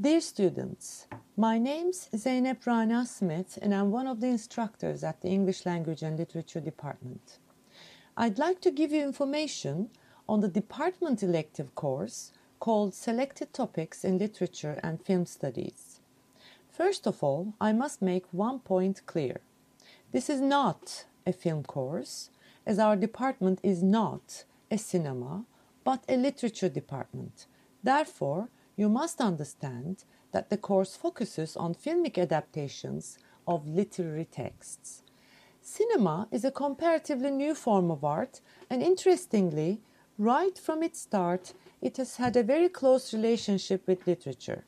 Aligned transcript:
Dear 0.00 0.20
students, 0.20 1.06
my 1.36 1.56
name's 1.56 2.08
Zeynep 2.12 2.66
Rana 2.66 3.06
Smith 3.06 3.60
and 3.62 3.72
I'm 3.72 3.92
one 3.92 4.08
of 4.08 4.20
the 4.20 4.26
instructors 4.26 5.04
at 5.04 5.20
the 5.20 5.28
English 5.28 5.64
Language 5.64 6.02
and 6.02 6.18
Literature 6.18 6.58
Department. 6.58 7.38
I'd 8.16 8.36
like 8.36 8.60
to 8.62 8.72
give 8.72 8.90
you 8.90 9.04
information 9.04 9.90
on 10.28 10.40
the 10.40 10.48
department 10.48 11.22
elective 11.22 11.76
course 11.76 12.32
called 12.58 12.92
Selected 12.92 13.52
Topics 13.52 14.04
in 14.04 14.18
Literature 14.18 14.80
and 14.82 15.00
Film 15.00 15.26
Studies. 15.26 16.00
First 16.68 17.06
of 17.06 17.22
all, 17.22 17.54
I 17.60 17.72
must 17.72 18.02
make 18.02 18.24
one 18.32 18.58
point 18.58 19.06
clear. 19.06 19.42
This 20.10 20.28
is 20.28 20.40
not 20.40 21.04
a 21.24 21.32
film 21.32 21.62
course, 21.62 22.30
as 22.66 22.80
our 22.80 22.96
department 22.96 23.60
is 23.62 23.80
not 23.80 24.42
a 24.72 24.76
cinema, 24.76 25.44
but 25.84 26.02
a 26.08 26.16
literature 26.16 26.68
department. 26.68 27.46
Therefore, 27.84 28.48
you 28.76 28.88
must 28.88 29.20
understand 29.20 30.04
that 30.32 30.50
the 30.50 30.56
course 30.56 30.96
focuses 30.96 31.56
on 31.56 31.74
filmic 31.74 32.18
adaptations 32.18 33.18
of 33.46 33.68
literary 33.68 34.24
texts. 34.24 35.02
Cinema 35.60 36.28
is 36.30 36.44
a 36.44 36.50
comparatively 36.50 37.30
new 37.30 37.54
form 37.54 37.90
of 37.90 38.04
art, 38.04 38.40
and 38.68 38.82
interestingly, 38.82 39.80
right 40.18 40.58
from 40.58 40.82
its 40.82 41.00
start, 41.00 41.54
it 41.80 41.96
has 41.96 42.16
had 42.16 42.36
a 42.36 42.42
very 42.42 42.68
close 42.68 43.14
relationship 43.14 43.86
with 43.86 44.06
literature. 44.06 44.64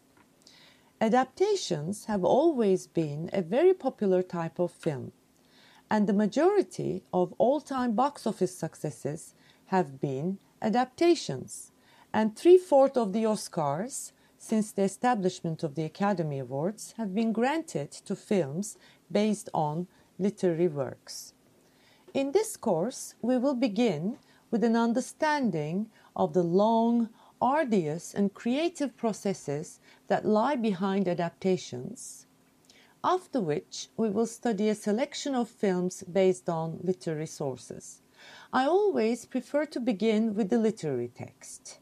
Adaptations 1.01 2.07
have 2.07 2.25
always 2.25 2.87
been 2.87 3.29
a 3.33 3.43
very 3.43 3.75
popular 3.75 4.23
type 4.23 4.59
of 4.59 4.73
film, 4.73 5.13
and 5.91 6.07
the 6.07 6.13
majority 6.13 7.03
of 7.13 7.35
all 7.39 7.61
time 7.61 7.93
box 7.93 8.27
office 8.27 8.57
successes 8.57 9.35
have 9.67 10.01
been 10.01 10.39
adaptations. 10.63 11.73
And 12.17 12.35
three 12.35 12.57
fourths 12.57 12.97
of 12.97 13.13
the 13.13 13.25
Oscars, 13.25 14.13
since 14.39 14.73
the 14.73 14.85
establishment 14.85 15.63
of 15.63 15.75
the 15.75 15.85
Academy 15.85 16.39
Awards, 16.39 16.95
have 16.97 17.15
been 17.15 17.31
granted 17.31 17.93
to 17.93 18.17
films 18.17 18.79
based 19.13 19.51
on 19.53 19.87
literary 20.19 20.67
works. 20.67 21.35
In 22.15 22.33
this 22.33 22.57
course, 22.57 23.17
we 23.21 23.37
will 23.37 23.55
begin 23.55 24.17
with 24.51 24.65
an 24.65 24.77
understanding 24.77 25.91
of 26.17 26.33
the 26.33 26.43
long, 26.43 27.11
arduous, 27.39 28.15
and 28.15 28.33
creative 28.33 28.97
processes 28.97 29.79
that 30.07 30.25
lie 30.25 30.57
behind 30.57 31.09
adaptations, 31.09 32.27
after 33.05 33.43
which 33.43 33.89
we 33.99 34.09
will 34.09 34.25
study 34.25 34.71
a 34.71 34.75
selection 34.75 35.35
of 35.35 35.51
films 35.51 36.03
based 36.05 36.49
on 36.49 36.81
literary 36.83 37.27
sources. 37.27 38.01
I 38.55 38.65
always 38.65 39.27
prefer 39.27 39.67
to 39.67 39.81
begin 39.81 40.35
with 40.35 40.49
the 40.49 40.59
literary 40.59 41.09
text. 41.15 41.79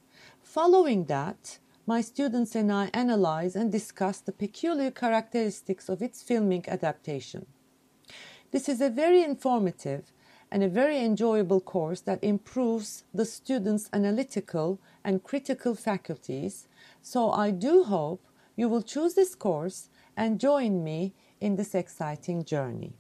Following 0.55 1.07
that, 1.07 1.59
my 1.85 2.01
students 2.01 2.55
and 2.55 2.71
I 2.71 2.89
analyze 2.95 3.57
and 3.57 3.73
discuss 3.73 4.21
the 4.21 4.31
peculiar 4.31 4.93
characteristics 4.93 5.89
of 5.89 6.01
its 6.01 6.23
filming 6.23 6.65
adaptation. 6.69 7.47
This 8.53 8.69
is 8.69 8.81
a 8.81 8.89
very 8.89 9.25
informative 9.25 10.13
and 10.53 10.63
a 10.63 10.69
very 10.69 11.01
enjoyable 11.01 11.61
course 11.61 12.03
that 12.03 12.23
improves 12.23 13.03
the 13.13 13.25
students' 13.25 13.91
analytical 13.93 14.79
and 15.03 15.25
critical 15.25 15.75
faculties. 15.75 16.69
So 17.03 17.33
I 17.33 17.51
do 17.51 17.83
hope 17.83 18.23
you 18.55 18.69
will 18.69 18.83
choose 18.83 19.15
this 19.15 19.35
course 19.35 19.89
and 20.17 20.39
join 20.39 20.85
me 20.85 21.15
in 21.41 21.57
this 21.57 21.75
exciting 21.75 22.45
journey. 22.45 22.93